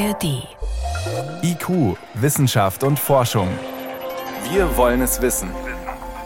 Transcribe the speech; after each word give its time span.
ARD. 0.00 0.48
IQ, 1.42 1.98
Wissenschaft 2.14 2.84
und 2.84 2.98
Forschung. 2.98 3.48
Wir 4.50 4.74
wollen 4.78 5.02
es 5.02 5.20
wissen. 5.20 5.50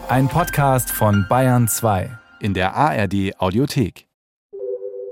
Ein 0.07 0.29
Podcast 0.29 0.89
von 0.89 1.25
Bayern 1.27 1.67
2 1.67 2.09
in 2.39 2.53
der 2.53 2.73
ARD 2.73 3.37
Audiothek. 3.37 4.07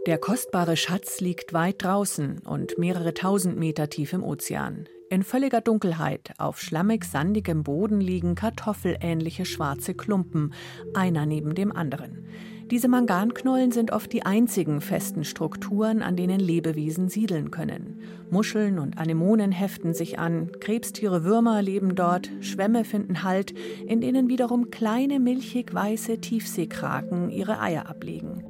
Der 0.08 0.18
kostbare 0.18 0.78
Schatz 0.78 1.20
liegt 1.20 1.52
weit 1.52 1.84
draußen 1.84 2.40
und 2.40 2.78
mehrere 2.78 3.14
tausend 3.14 3.58
Meter 3.58 3.90
tief 3.90 4.14
im 4.14 4.24
Ozean. 4.24 4.88
In 5.10 5.24
völliger 5.24 5.60
Dunkelheit 5.60 6.34
auf 6.38 6.62
schlammig-sandigem 6.62 7.64
Boden 7.64 8.00
liegen 8.00 8.36
kartoffelähnliche 8.36 9.44
schwarze 9.44 9.94
Klumpen, 9.94 10.54
einer 10.94 11.26
neben 11.26 11.54
dem 11.54 11.76
anderen. 11.76 12.30
Diese 12.72 12.88
Manganknollen 12.88 13.72
sind 13.72 13.92
oft 13.92 14.12
die 14.14 14.26
einzigen 14.26 14.82
festen 14.82 15.26
Strukturen, 15.26 16.02
an 16.02 16.16
denen 16.16 16.40
Lebewesen 16.40 17.10
siedeln 17.10 17.52
können. 17.52 18.00
Muscheln 18.30 18.80
und 18.80 18.98
Anemonen 18.98 19.52
heften 19.52 19.94
sich 19.94 20.18
an, 20.18 20.50
Krebstiere, 20.60 21.24
Würmer 21.24 21.62
leben 21.62 21.94
dort, 21.94 22.32
Schwämme 22.40 22.86
finden 22.86 23.24
Halt, 23.24 23.54
in 23.86 24.02
denen 24.02 24.30
wiederum 24.30 24.72
kleine 24.72 25.20
milchig 25.20 25.74
weiße 25.74 26.20
Tiefseekraken 26.20 27.30
ihre 27.30 27.60
Eier 27.60 27.88
ablegen. 27.90 28.44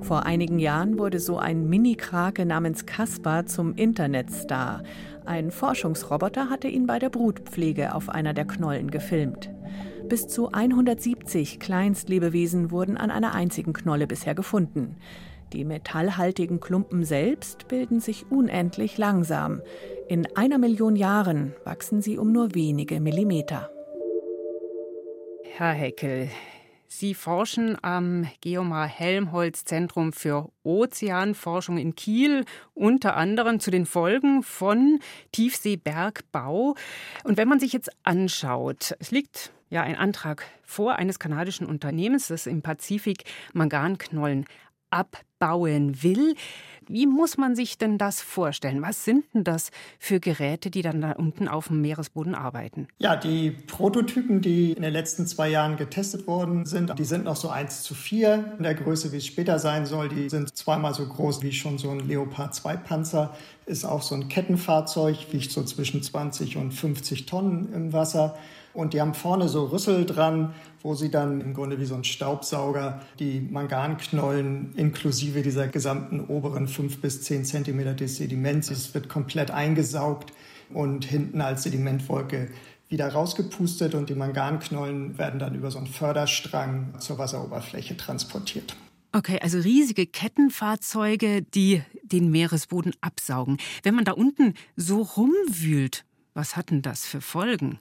Vor 0.00 0.26
einigen 0.26 0.58
Jahren 0.58 0.98
wurde 0.98 1.20
so 1.20 1.38
ein 1.38 1.68
Mini-Krake 1.68 2.44
namens 2.44 2.86
Kaspar 2.86 3.46
zum 3.46 3.74
Internetstar. 3.74 4.82
Ein 5.24 5.52
Forschungsroboter 5.52 6.50
hatte 6.50 6.66
ihn 6.66 6.86
bei 6.86 6.98
der 6.98 7.10
Brutpflege 7.10 7.94
auf 7.94 8.08
einer 8.08 8.34
der 8.34 8.46
Knollen 8.46 8.90
gefilmt. 8.90 9.51
Bis 10.12 10.28
zu 10.28 10.52
170 10.52 11.58
Kleinstlebewesen 11.58 12.70
wurden 12.70 12.98
an 12.98 13.10
einer 13.10 13.34
einzigen 13.34 13.72
Knolle 13.72 14.06
bisher 14.06 14.34
gefunden. 14.34 14.96
Die 15.54 15.64
metallhaltigen 15.64 16.60
Klumpen 16.60 17.02
selbst 17.02 17.66
bilden 17.68 17.98
sich 17.98 18.26
unendlich 18.30 18.98
langsam. 18.98 19.62
In 20.10 20.28
einer 20.36 20.58
Million 20.58 20.96
Jahren 20.96 21.54
wachsen 21.64 22.02
sie 22.02 22.18
um 22.18 22.30
nur 22.30 22.54
wenige 22.54 23.00
Millimeter. 23.00 23.70
Herr 25.56 25.72
Heckel, 25.72 26.28
Sie 26.94 27.14
forschen 27.14 27.82
am 27.82 28.28
Geomar 28.42 28.86
Helmholtz 28.86 29.64
Zentrum 29.64 30.12
für 30.12 30.52
Ozeanforschung 30.62 31.78
in 31.78 31.94
Kiel, 31.94 32.44
unter 32.74 33.16
anderem 33.16 33.60
zu 33.60 33.70
den 33.70 33.86
Folgen 33.86 34.42
von 34.42 35.00
Tiefseebergbau. 35.32 36.76
Und 37.24 37.36
wenn 37.38 37.48
man 37.48 37.60
sich 37.60 37.72
jetzt 37.72 37.90
anschaut, 38.02 38.94
es 38.98 39.10
liegt 39.10 39.52
ja 39.70 39.82
ein 39.82 39.96
Antrag 39.96 40.44
vor 40.62 40.96
eines 40.96 41.18
kanadischen 41.18 41.66
Unternehmens, 41.66 42.28
das 42.28 42.46
im 42.46 42.60
Pazifik 42.60 43.24
Manganknollen 43.54 44.44
abbauen 45.42 46.02
will. 46.02 46.34
Wie 46.88 47.06
muss 47.06 47.38
man 47.38 47.54
sich 47.54 47.78
denn 47.78 47.96
das 47.96 48.20
vorstellen? 48.20 48.82
Was 48.82 49.04
sind 49.04 49.24
denn 49.32 49.44
das 49.44 49.70
für 50.00 50.18
Geräte, 50.18 50.68
die 50.68 50.82
dann 50.82 51.00
da 51.00 51.12
unten 51.12 51.46
auf 51.46 51.68
dem 51.68 51.80
Meeresboden 51.80 52.34
arbeiten? 52.34 52.88
Ja, 52.98 53.14
die 53.14 53.52
Prototypen, 53.52 54.40
die 54.40 54.72
in 54.72 54.82
den 54.82 54.92
letzten 54.92 55.26
zwei 55.28 55.48
Jahren 55.48 55.76
getestet 55.76 56.26
worden 56.26 56.66
sind, 56.66 56.98
die 56.98 57.04
sind 57.04 57.24
noch 57.24 57.36
so 57.36 57.48
1 57.48 57.84
zu 57.84 57.94
4 57.94 58.56
in 58.58 58.64
der 58.64 58.74
Größe, 58.74 59.12
wie 59.12 59.18
es 59.18 59.26
später 59.26 59.60
sein 59.60 59.86
soll. 59.86 60.08
Die 60.08 60.28
sind 60.28 60.56
zweimal 60.56 60.92
so 60.92 61.06
groß 61.06 61.42
wie 61.42 61.52
schon 61.52 61.78
so 61.78 61.90
ein 61.90 62.00
Leopard 62.00 62.52
2 62.54 62.76
Panzer. 62.78 63.36
Ist 63.64 63.84
auch 63.84 64.02
so 64.02 64.16
ein 64.16 64.28
Kettenfahrzeug, 64.28 65.32
wiegt 65.32 65.52
so 65.52 65.62
zwischen 65.62 66.02
20 66.02 66.56
und 66.56 66.72
50 66.72 67.26
Tonnen 67.26 67.72
im 67.72 67.92
Wasser. 67.92 68.36
Und 68.74 68.94
die 68.94 69.00
haben 69.00 69.14
vorne 69.14 69.48
so 69.48 69.66
Rüssel 69.66 70.06
dran, 70.06 70.54
wo 70.82 70.94
sie 70.94 71.10
dann 71.10 71.40
im 71.40 71.54
Grunde 71.54 71.78
wie 71.78 71.84
so 71.84 71.94
ein 71.94 72.04
Staubsauger 72.04 73.00
die 73.18 73.40
Manganknollen 73.40 74.72
inklusive 74.76 75.31
dieser 75.40 75.68
gesamten 75.68 76.20
oberen 76.20 76.68
fünf 76.68 77.00
bis 77.00 77.22
zehn 77.22 77.46
Zentimeter 77.46 77.94
des 77.94 78.16
Sediments, 78.16 78.70
es 78.70 78.92
wird 78.92 79.08
komplett 79.08 79.50
eingesaugt 79.50 80.34
und 80.68 81.06
hinten 81.06 81.40
als 81.40 81.62
Sedimentwolke 81.62 82.50
wieder 82.90 83.08
rausgepustet 83.08 83.94
und 83.94 84.10
die 84.10 84.14
Manganknollen 84.14 85.16
werden 85.16 85.40
dann 85.40 85.54
über 85.54 85.70
so 85.70 85.78
einen 85.78 85.86
Förderstrang 85.86 86.92
zur 86.98 87.16
Wasseroberfläche 87.16 87.96
transportiert. 87.96 88.76
Okay, 89.12 89.38
also 89.40 89.58
riesige 89.58 90.06
Kettenfahrzeuge, 90.06 91.42
die 91.42 91.82
den 92.02 92.30
Meeresboden 92.30 92.92
absaugen. 93.00 93.56
Wenn 93.82 93.94
man 93.94 94.04
da 94.04 94.12
unten 94.12 94.54
so 94.76 95.02
rumwühlt, 95.02 96.04
was 96.34 96.56
hat 96.56 96.70
denn 96.70 96.82
das 96.82 97.06
für 97.06 97.20
Folgen? 97.20 97.78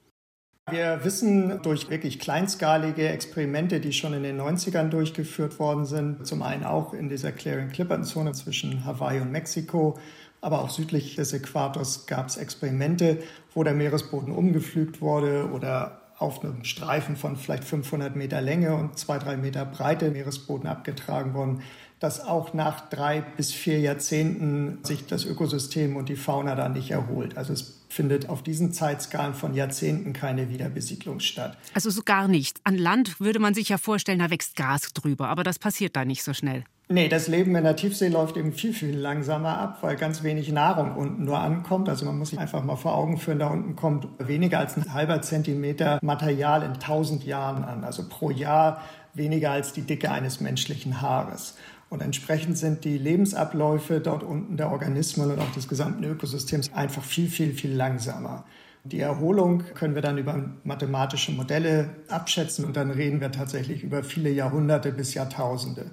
Wir 0.69 1.03
wissen 1.03 1.61
durch 1.63 1.89
wirklich 1.89 2.19
kleinskalige 2.19 3.09
Experimente, 3.09 3.79
die 3.79 3.91
schon 3.91 4.13
in 4.13 4.23
den 4.23 4.39
90ern 4.39 4.89
durchgeführt 4.89 5.59
worden 5.59 5.85
sind, 5.85 6.25
zum 6.25 6.43
einen 6.43 6.63
auch 6.63 6.93
in 6.93 7.09
dieser 7.09 7.31
Clarion-Clipperton-Zone 7.31 8.33
zwischen 8.33 8.85
Hawaii 8.85 9.19
und 9.19 9.31
Mexiko, 9.31 9.97
aber 10.39 10.61
auch 10.61 10.69
südlich 10.69 11.15
des 11.15 11.33
Äquators 11.33 12.05
gab 12.05 12.27
es 12.27 12.37
Experimente, 12.37 13.23
wo 13.53 13.63
der 13.63 13.73
Meeresboden 13.73 14.33
umgepflügt 14.33 15.01
wurde 15.01 15.49
oder 15.51 16.01
auf 16.19 16.43
einem 16.43 16.63
Streifen 16.63 17.15
von 17.15 17.35
vielleicht 17.35 17.63
500 17.63 18.15
Meter 18.15 18.41
Länge 18.41 18.75
und 18.75 18.97
zwei, 18.97 19.17
drei 19.17 19.37
Meter 19.37 19.65
Breite 19.65 20.11
Meeresboden 20.11 20.67
abgetragen 20.67 21.33
worden, 21.33 21.63
dass 22.01 22.19
auch 22.19 22.55
nach 22.55 22.89
drei 22.89 23.21
bis 23.21 23.53
vier 23.53 23.79
Jahrzehnten 23.79 24.79
sich 24.83 25.05
das 25.05 25.23
Ökosystem 25.23 25.95
und 25.95 26.09
die 26.09 26.15
Fauna 26.15 26.55
da 26.55 26.67
nicht 26.67 26.89
erholt. 26.89 27.37
Also 27.37 27.53
es 27.53 27.83
findet 27.89 28.27
auf 28.27 28.41
diesen 28.41 28.73
Zeitskalen 28.73 29.35
von 29.35 29.53
Jahrzehnten 29.53 30.11
keine 30.11 30.49
Wiederbesiedlung 30.49 31.19
statt. 31.19 31.55
Also 31.75 31.91
so 31.91 32.01
gar 32.01 32.27
nicht. 32.27 32.59
An 32.63 32.75
Land 32.75 33.19
würde 33.19 33.37
man 33.37 33.53
sich 33.53 33.69
ja 33.69 33.77
vorstellen, 33.77 34.17
da 34.17 34.31
wächst 34.31 34.55
Gras 34.55 34.93
drüber, 34.93 35.27
aber 35.27 35.43
das 35.43 35.59
passiert 35.59 35.95
da 35.95 36.03
nicht 36.03 36.23
so 36.23 36.33
schnell. 36.33 36.63
Nee, 36.89 37.07
das 37.07 37.27
Leben 37.27 37.55
in 37.55 37.63
der 37.63 37.75
Tiefsee 37.75 38.07
läuft 38.07 38.35
eben 38.35 38.51
viel, 38.51 38.73
viel 38.73 38.97
langsamer 38.97 39.59
ab, 39.59 39.77
weil 39.81 39.95
ganz 39.95 40.23
wenig 40.23 40.51
Nahrung 40.51 40.95
unten 40.95 41.23
nur 41.23 41.39
ankommt. 41.39 41.87
Also 41.87 42.05
man 42.05 42.17
muss 42.17 42.31
sich 42.31 42.39
einfach 42.39 42.63
mal 42.63 42.75
vor 42.77 42.95
Augen 42.95 43.17
führen, 43.17 43.37
da 43.37 43.47
unten 43.47 43.75
kommt 43.75 44.07
weniger 44.17 44.57
als 44.57 44.75
ein 44.75 44.91
halber 44.91 45.21
Zentimeter 45.21 45.99
Material 46.01 46.63
in 46.63 46.73
tausend 46.79 47.23
Jahren 47.23 47.63
an. 47.63 47.83
Also 47.83 48.09
pro 48.09 48.31
Jahr 48.31 48.81
weniger 49.13 49.51
als 49.51 49.71
die 49.73 49.83
Dicke 49.83 50.09
eines 50.11 50.41
menschlichen 50.41 51.01
Haares. 51.01 51.55
Und 51.91 52.01
entsprechend 52.01 52.57
sind 52.57 52.85
die 52.85 52.97
Lebensabläufe 52.97 53.99
dort 53.99 54.23
unten 54.23 54.55
der 54.55 54.71
Organismen 54.71 55.29
und 55.29 55.39
auch 55.39 55.51
des 55.51 55.67
gesamten 55.67 56.05
Ökosystems 56.05 56.71
einfach 56.71 57.03
viel, 57.03 57.27
viel, 57.27 57.51
viel 57.53 57.73
langsamer. 57.73 58.45
Die 58.85 59.01
Erholung 59.01 59.65
können 59.73 59.93
wir 59.93 60.01
dann 60.01 60.17
über 60.17 60.41
mathematische 60.63 61.33
Modelle 61.33 61.89
abschätzen 62.07 62.63
und 62.63 62.77
dann 62.77 62.91
reden 62.91 63.19
wir 63.19 63.33
tatsächlich 63.33 63.83
über 63.83 64.05
viele 64.05 64.29
Jahrhunderte 64.29 64.93
bis 64.93 65.15
Jahrtausende. 65.15 65.91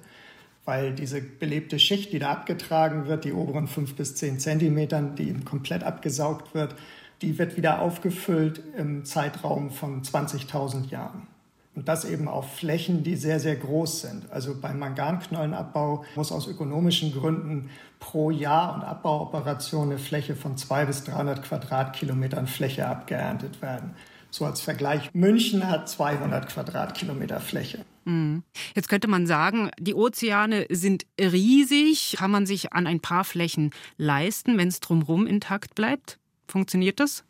Weil 0.63 0.95
diese 0.95 1.21
belebte 1.21 1.79
Schicht, 1.79 2.13
die 2.13 2.19
da 2.19 2.31
abgetragen 2.31 3.07
wird, 3.07 3.25
die 3.25 3.33
oberen 3.33 3.67
fünf 3.67 3.95
bis 3.95 4.15
zehn 4.15 4.39
Zentimetern, 4.39 5.15
die 5.17 5.27
eben 5.27 5.43
komplett 5.43 5.83
abgesaugt 5.83 6.53
wird, 6.53 6.75
die 7.21 7.37
wird 7.37 7.57
wieder 7.57 7.81
aufgefüllt 7.81 8.63
im 8.77 9.03
Zeitraum 9.03 9.69
von 9.69 10.01
20.000 10.01 10.91
Jahren. 10.91 11.27
Und 11.75 11.87
das 11.87 12.03
eben 12.03 12.27
auf 12.27 12.55
Flächen, 12.55 13.03
die 13.03 13.15
sehr, 13.15 13.39
sehr 13.39 13.55
groß 13.55 14.01
sind. 14.01 14.31
Also 14.31 14.59
beim 14.59 14.79
Manganknollenabbau 14.79 16.03
muss 16.15 16.31
aus 16.31 16.47
ökonomischen 16.47 17.13
Gründen 17.13 17.69
pro 17.99 18.31
Jahr 18.31 18.75
und 18.75 18.83
Abbauoperation 18.83 19.91
eine 19.91 19.99
Fläche 19.99 20.35
von 20.35 20.57
200 20.57 20.87
bis 20.87 21.03
300 21.05 21.43
Quadratkilometern 21.43 22.47
Fläche 22.47 22.87
abgeerntet 22.87 23.61
werden. 23.61 23.93
So 24.31 24.45
als 24.45 24.61
Vergleich, 24.61 25.13
München 25.13 25.67
hat 25.67 25.89
200 25.89 26.49
Quadratkilometer 26.49 27.39
Fläche. 27.39 27.83
Mhm. 28.05 28.43
Jetzt 28.75 28.89
könnte 28.89 29.07
man 29.07 29.25
sagen, 29.25 29.71
die 29.79 29.95
Ozeane 29.95 30.67
sind 30.69 31.05
riesig. 31.19 32.15
Kann 32.17 32.31
man 32.31 32.45
sich 32.45 32.73
an 32.73 32.87
ein 32.87 32.99
paar 32.99 33.23
Flächen 33.23 33.71
leisten, 33.97 34.57
wenn 34.57 34.67
es 34.67 34.79
drumherum 34.79 35.25
intakt 35.25 35.75
bleibt? 35.75 36.19
Funktioniert 36.47 36.99
das? 36.99 37.23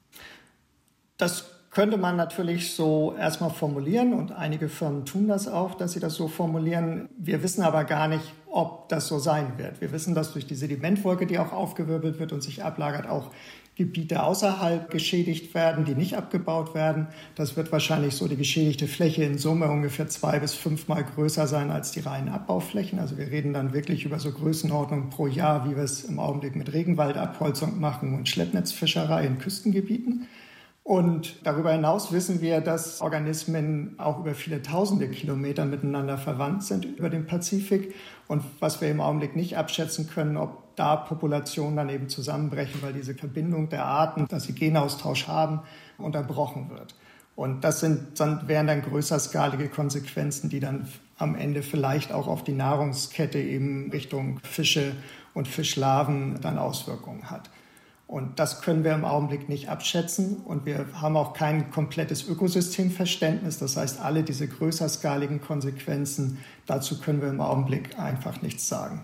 Das 1.18 1.59
könnte 1.72 1.98
man 1.98 2.16
natürlich 2.16 2.74
so 2.74 3.16
erstmal 3.18 3.52
formulieren 3.52 4.14
und 4.14 4.32
einige 4.32 4.70
Firmen 4.70 5.06
tun 5.06 5.28
das 5.28 5.48
auch, 5.48 5.76
dass 5.76 5.92
sie 5.92 6.00
das 6.00 6.16
so 6.16 6.28
formulieren. 6.28 7.10
Wir 7.18 7.44
wissen 7.44 7.62
aber 7.62 7.84
gar 7.84 8.08
nicht, 8.08 8.24
ob 8.48 8.90
das 8.90 9.08
so 9.08 9.20
sein 9.20 9.54
wird. 9.58 9.80
Wir 9.80 9.92
wissen, 9.92 10.16
dass 10.16 10.34
durch 10.34 10.48
die 10.48 10.56
Sedimentwolke, 10.56 11.28
die 11.28 11.38
auch 11.38 11.54
aufgewirbelt 11.54 12.20
wird 12.20 12.34
und 12.34 12.42
sich 12.42 12.64
ablagert, 12.64 13.08
auch 13.08 13.30
Gebiete 13.76 14.24
außerhalb 14.24 14.90
geschädigt 14.90 15.54
werden, 15.54 15.86
die 15.86 15.96
nicht 15.96 16.18
abgebaut 16.18 16.74
werden. 16.74 17.08
Das 17.36 17.56
wird 17.56 17.72
wahrscheinlich 17.72 18.16
so 18.16 18.28
die 18.28 18.36
geschädigte 18.36 18.88
Fläche 18.88 19.24
in 19.24 19.38
Summe 19.38 19.70
ungefähr 19.70 20.10
zwei 20.10 20.40
bis 20.40 20.54
fünfmal 20.54 21.06
größer 21.06 21.48
sein 21.48 21.72
als 21.72 21.92
die 21.92 22.02
reinen 22.02 22.28
Abbauflächen. 22.28 23.00
Also 23.00 23.18
wir 23.18 23.32
reden 23.32 23.54
dann 23.54 23.72
wirklich 23.72 24.04
über 24.04 24.20
so 24.20 24.32
Größenordnungen 24.32 25.10
pro 25.10 25.28
Jahr, 25.28 25.70
wie 25.70 25.78
wir 25.78 25.84
es 25.84 26.04
im 26.04 26.20
Augenblick 26.20 26.58
mit 26.58 26.74
Regenwaldabholzung 26.74 27.80
machen 27.80 28.16
und 28.18 28.28
Schleppnetzfischerei 28.28 29.26
in 29.26 29.38
Küstengebieten. 29.38 30.28
Und 30.90 31.46
darüber 31.46 31.72
hinaus 31.72 32.12
wissen 32.12 32.42
wir, 32.42 32.62
dass 32.62 33.00
Organismen 33.00 33.94
auch 34.00 34.18
über 34.18 34.34
viele 34.34 34.64
tausende 34.64 35.08
Kilometer 35.08 35.66
miteinander 35.66 36.18
verwandt 36.18 36.64
sind 36.64 36.84
über 36.84 37.12
den 37.12 37.28
Pazifik. 37.28 37.94
Und 38.28 38.42
was 38.60 38.82
wir 38.82 38.90
im 38.90 39.00
Augenblick 39.00 39.36
nicht 39.36 39.56
abschätzen 39.56 40.10
können, 40.10 40.36
ob 40.36 40.76
da 40.76 40.96
Populationen 40.96 41.76
dann 41.76 41.90
eben 41.90 42.10
zusammenbrechen, 42.10 42.82
weil 42.82 42.94
diese 42.94 43.14
Verbindung 43.14 43.70
der 43.70 43.86
Arten, 43.86 44.26
dass 44.30 44.46
sie 44.46 44.56
Genaustausch 44.56 45.28
haben, 45.28 45.60
unterbrochen 46.00 46.72
wird. 46.72 46.96
Und 47.36 47.64
das 47.64 47.82
sind, 47.82 48.20
dann, 48.20 48.48
wären 48.48 48.66
dann 48.66 48.82
größerskalige 48.82 49.70
Konsequenzen, 49.70 50.50
die 50.50 50.60
dann 50.60 50.88
am 51.20 51.36
Ende 51.36 51.62
vielleicht 51.62 52.12
auch 52.12 52.26
auf 52.26 52.44
die 52.44 52.54
Nahrungskette 52.54 53.40
eben 53.40 53.92
Richtung 53.92 54.40
Fische 54.42 54.94
und 55.36 55.48
Fischlarven 55.48 56.40
dann 56.42 56.58
Auswirkungen 56.58 57.30
hat. 57.30 57.52
Und 58.10 58.40
das 58.40 58.64
können 58.64 58.84
wir 58.84 58.96
im 58.96 59.06
Augenblick 59.06 59.50
nicht 59.50 59.70
abschätzen. 59.70 60.38
Und 60.38 60.66
wir 60.66 60.88
haben 60.94 61.16
auch 61.16 61.34
kein 61.34 61.70
komplettes 61.70 62.28
Ökosystemverständnis. 62.28 63.60
Das 63.60 63.78
heißt, 63.78 64.02
alle 64.02 64.24
diese 64.24 64.48
größerskaligen 64.48 65.42
Konsequenzen, 65.42 66.40
dazu 66.66 67.00
können 67.00 67.22
wir 67.22 67.30
im 67.30 67.40
Augenblick 67.40 68.00
einfach 68.00 68.42
nichts 68.42 68.68
sagen. 68.68 69.04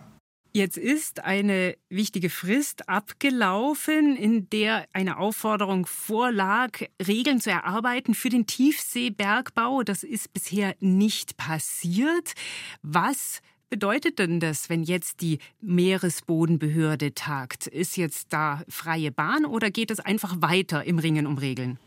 Jetzt 0.54 0.78
ist 0.78 1.24
eine 1.24 1.76
wichtige 1.88 2.32
Frist 2.32 2.90
abgelaufen, 2.90 4.16
in 4.16 4.50
der 4.50 4.86
eine 4.92 5.20
Aufforderung 5.20 5.86
vorlag, 5.86 6.82
Regeln 7.06 7.40
zu 7.40 7.52
erarbeiten 7.52 8.16
für 8.16 8.30
den 8.30 8.48
Tiefseebergbau. 8.48 9.84
Das 9.84 10.02
ist 10.02 10.34
bisher 10.34 10.76
nicht 10.80 11.38
passiert. 11.38 12.34
Was 12.82 13.42
bedeutet 13.76 14.20
denn 14.20 14.40
das, 14.40 14.70
wenn 14.70 14.84
jetzt 14.84 15.20
die 15.20 15.40
Meeresbodenbehörde 15.60 17.14
tagt? 17.14 17.68
Ist 17.68 17.98
jetzt 17.98 18.32
da 18.32 18.62
freie 18.70 19.12
Bahn 19.12 19.44
oder 19.44 19.70
geht 19.70 19.92
es 19.92 20.00
einfach 20.00 20.38
weiter 20.40 20.86
im 20.86 20.98
Ringen 20.98 21.28
um 21.28 21.38
Regeln? 21.38 21.78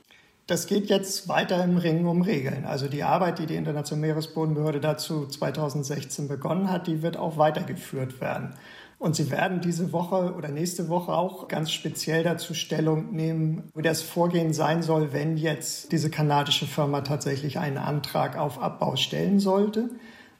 Das 0.46 0.67
geht 0.67 0.90
jetzt 0.90 1.29
weiter 1.29 1.64
im 1.64 1.79
Ringen 1.79 2.06
um 2.06 2.20
Regeln. 2.20 2.67
Also 2.67 2.88
die 2.88 3.05
Arbeit, 3.05 3.38
die 3.38 3.46
die 3.46 3.55
Internationale 3.55 4.08
Meeresbodenbehörde 4.08 4.81
dazu 4.81 5.26
2016 5.29 6.29
begonnen 6.29 6.70
hat, 6.70 6.88
die 6.88 7.00
wird 7.00 7.17
auch 7.17 7.38
weitergeführt 7.38 8.20
werden. 8.20 8.52
Und 8.99 9.17
sie 9.17 9.31
werden 9.31 9.62
diese 9.62 9.90
Woche 9.90 10.35
oder 10.37 10.50
nächste 10.50 10.90
Woche 10.90 11.12
auch 11.12 11.49
ganz 11.49 11.73
speziell 11.73 12.23
dazu 12.23 12.52
Stellung 12.52 13.12
nehmen, 13.12 13.70
wie 13.75 13.81
das 13.81 14.02
Vorgehen 14.02 14.52
sein 14.52 14.82
soll, 14.82 15.14
wenn 15.14 15.38
jetzt 15.38 15.90
diese 15.90 16.11
kanadische 16.11 16.67
Firma 16.67 17.00
tatsächlich 17.00 17.58
einen 17.58 17.79
Antrag 17.79 18.37
auf 18.37 18.61
Abbau 18.61 18.96
stellen 18.96 19.40
sollte 19.40 19.88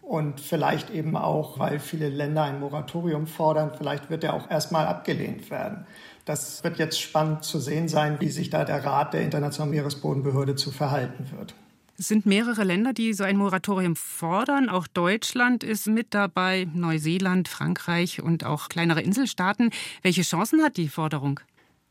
und 0.09 0.41
vielleicht 0.41 0.89
eben 0.89 1.17
auch, 1.17 1.59
weil 1.59 1.79
viele 1.79 2.09
Länder 2.09 2.45
ein 2.45 2.61
Moratorium 2.61 3.27
fordern, 3.27 3.73
vielleicht 3.77 4.09
wird 4.09 4.25
er 4.25 4.33
auch 4.33 4.51
erstmal 4.51 4.87
abgelehnt 4.87 5.51
werden. 5.51 5.87
Das 6.25 6.65
wird 6.65 6.79
jetzt 6.79 7.01
spannend 7.01 7.45
zu 7.45 7.59
sehen 7.59 7.89
sein, 7.89 8.19
wie 8.19 8.29
sich 8.29 8.49
da 8.49 8.65
der 8.65 8.85
Rat 8.85 9.13
der 9.13 9.21
Internationalen 9.21 9.71
Meeresbodenbehörde 9.71 10.57
zu 10.57 10.71
verhalten 10.71 11.27
wird. 11.37 11.55
Es 11.99 12.09
sind 12.09 12.27
mehrere 12.27 12.65
Länder, 12.65 12.95
die 12.95 13.13
so 13.13 13.25
ein 13.25 13.37
Moratorium 13.37 13.97
fordern. 13.97 14.71
Auch 14.71 14.87
Deutschland 14.87 15.63
ist 15.63 15.87
mit 15.89 16.15
dabei, 16.15 16.69
Neuseeland, 16.73 17.49
Frankreich 17.49 18.23
und 18.23 18.45
auch 18.47 18.69
kleinere 18.69 19.03
Inselstaaten. 19.03 19.71
Welche 20.03 20.23
Chancen 20.23 20.63
hat 20.63 20.77
die 20.79 20.89
Forderung? 20.89 21.41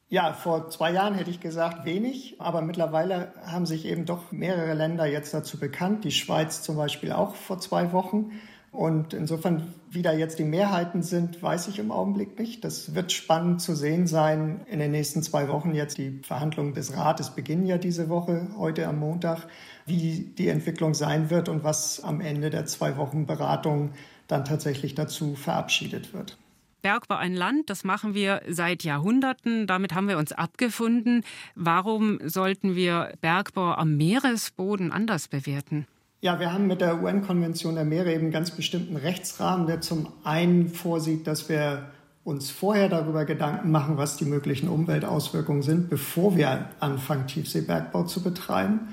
Ja, 0.09 0.31
vor 0.31 0.69
zwei 0.69 0.93
Jahren 0.93 1.15
hätte 1.15 1.29
ich 1.29 1.41
gesagt 1.41 1.83
wenig, 1.83 2.35
aber 2.39 2.61
mittlerweile 2.61 3.33
haben 3.45 3.65
sich 3.65 3.85
eben 3.85 4.05
doch 4.05 4.31
mehrere 4.31 4.73
Länder 4.73 5.05
jetzt 5.05 5.33
dazu 5.33 5.59
bekannt, 5.59 6.05
die 6.05 6.11
Schweiz 6.11 6.61
zum 6.61 6.77
Beispiel 6.77 7.11
auch 7.11 7.35
vor 7.35 7.59
zwei 7.59 7.91
Wochen. 7.91 8.31
Und 8.71 9.13
insofern, 9.13 9.73
wie 9.89 10.03
da 10.03 10.13
jetzt 10.13 10.39
die 10.39 10.45
Mehrheiten 10.45 11.03
sind, 11.03 11.43
weiß 11.43 11.67
ich 11.67 11.79
im 11.79 11.91
Augenblick 11.91 12.39
nicht. 12.39 12.63
Das 12.63 12.95
wird 12.95 13.11
spannend 13.11 13.61
zu 13.61 13.75
sehen 13.75 14.07
sein 14.07 14.61
in 14.67 14.79
den 14.79 14.91
nächsten 14.91 15.23
zwei 15.23 15.49
Wochen. 15.49 15.75
Jetzt 15.75 15.97
die 15.97 16.21
Verhandlungen 16.23 16.73
des 16.73 16.95
Rates 16.95 17.31
beginnen 17.31 17.65
ja 17.65 17.77
diese 17.77 18.07
Woche, 18.07 18.47
heute 18.57 18.87
am 18.87 18.99
Montag, 18.99 19.47
wie 19.85 20.31
die 20.37 20.47
Entwicklung 20.47 20.93
sein 20.93 21.29
wird 21.29 21.49
und 21.49 21.65
was 21.65 22.01
am 22.01 22.21
Ende 22.21 22.49
der 22.49 22.65
zwei 22.65 22.95
Wochen 22.95 23.25
Beratung 23.25 23.91
dann 24.27 24.45
tatsächlich 24.45 24.95
dazu 24.95 25.35
verabschiedet 25.35 26.13
wird. 26.13 26.37
Bergbau 26.81 27.15
ein 27.15 27.33
Land, 27.33 27.69
das 27.69 27.83
machen 27.83 28.13
wir 28.13 28.41
seit 28.49 28.83
Jahrhunderten, 28.83 29.67
damit 29.67 29.93
haben 29.93 30.07
wir 30.07 30.17
uns 30.17 30.31
abgefunden. 30.31 31.23
Warum 31.55 32.19
sollten 32.23 32.75
wir 32.75 33.13
Bergbau 33.21 33.73
am 33.73 33.97
Meeresboden 33.97 34.91
anders 34.91 35.27
bewerten? 35.27 35.87
Ja, 36.21 36.39
wir 36.39 36.51
haben 36.51 36.67
mit 36.67 36.81
der 36.81 37.01
UN-Konvention 37.01 37.75
der 37.75 37.85
Meere 37.85 38.11
eben 38.11 38.23
einen 38.23 38.31
ganz 38.31 38.51
bestimmten 38.51 38.95
Rechtsrahmen, 38.95 39.67
der 39.67 39.81
zum 39.81 40.07
einen 40.23 40.69
vorsieht, 40.69 41.27
dass 41.27 41.47
wir 41.47 41.91
uns 42.23 42.51
vorher 42.51 42.89
darüber 42.89 43.23
Gedanken 43.23 43.71
machen, 43.71 43.97
was 43.97 44.17
die 44.17 44.25
möglichen 44.25 44.67
Umweltauswirkungen 44.67 45.61
sind, 45.61 45.89
bevor 45.89 46.35
wir 46.35 46.69
anfangen, 46.79 47.27
Tiefseebergbau 47.27 48.03
zu 48.03 48.21
betreiben. 48.21 48.89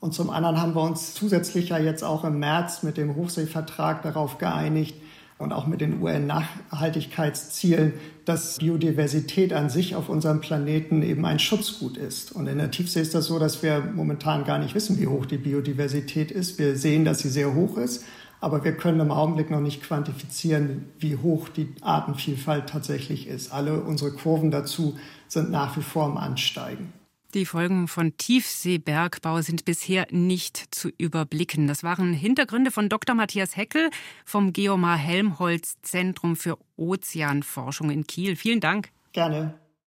Und 0.00 0.14
zum 0.14 0.30
anderen 0.30 0.60
haben 0.60 0.74
wir 0.74 0.82
uns 0.82 1.12
zusätzlich 1.14 1.70
ja 1.70 1.78
jetzt 1.78 2.04
auch 2.04 2.24
im 2.24 2.38
März 2.38 2.82
mit 2.84 2.96
dem 2.96 3.16
Hochseevertrag 3.16 4.02
darauf 4.02 4.38
geeinigt, 4.38 4.94
und 5.38 5.52
auch 5.52 5.66
mit 5.66 5.80
den 5.80 6.02
UN-Nachhaltigkeitszielen, 6.02 7.94
dass 8.24 8.58
Biodiversität 8.58 9.52
an 9.52 9.70
sich 9.70 9.94
auf 9.94 10.08
unserem 10.08 10.40
Planeten 10.40 11.02
eben 11.02 11.24
ein 11.24 11.38
Schutzgut 11.38 11.96
ist. 11.96 12.32
Und 12.32 12.48
in 12.48 12.58
der 12.58 12.72
Tiefsee 12.72 13.00
ist 13.00 13.14
das 13.14 13.26
so, 13.26 13.38
dass 13.38 13.62
wir 13.62 13.80
momentan 13.94 14.44
gar 14.44 14.58
nicht 14.58 14.74
wissen, 14.74 14.98
wie 14.98 15.06
hoch 15.06 15.26
die 15.26 15.38
Biodiversität 15.38 16.32
ist. 16.32 16.58
Wir 16.58 16.76
sehen, 16.76 17.04
dass 17.04 17.20
sie 17.20 17.28
sehr 17.28 17.54
hoch 17.54 17.76
ist, 17.76 18.04
aber 18.40 18.64
wir 18.64 18.72
können 18.72 19.00
im 19.00 19.12
Augenblick 19.12 19.50
noch 19.50 19.60
nicht 19.60 19.82
quantifizieren, 19.82 20.86
wie 20.98 21.16
hoch 21.16 21.48
die 21.48 21.68
Artenvielfalt 21.80 22.68
tatsächlich 22.68 23.28
ist. 23.28 23.52
Alle 23.52 23.80
unsere 23.80 24.10
Kurven 24.10 24.50
dazu 24.50 24.98
sind 25.28 25.50
nach 25.50 25.76
wie 25.76 25.82
vor 25.82 26.04
am 26.04 26.16
Ansteigen. 26.16 26.92
Die 27.34 27.44
Folgen 27.44 27.88
von 27.88 28.16
Tiefseebergbau 28.16 29.42
sind 29.42 29.66
bisher 29.66 30.06
nicht 30.10 30.74
zu 30.74 30.88
überblicken. 30.96 31.66
Das 31.66 31.82
waren 31.82 32.14
Hintergründe 32.14 32.70
von 32.70 32.88
Dr. 32.88 33.14
Matthias 33.14 33.54
Heckel 33.54 33.90
vom 34.24 34.54
Geomar 34.54 34.96
Helmholtz 34.96 35.76
Zentrum 35.82 36.36
für 36.36 36.56
Ozeanforschung 36.76 37.90
in 37.90 38.06
Kiel. 38.06 38.34
Vielen 38.34 38.60
Dank. 38.60 38.88
Gerne. 39.12 39.58